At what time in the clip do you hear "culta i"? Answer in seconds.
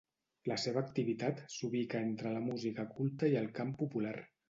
2.99-3.41